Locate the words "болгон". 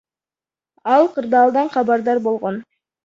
2.25-2.55